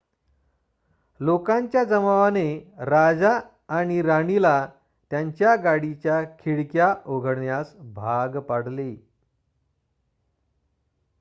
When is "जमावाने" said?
1.83-2.45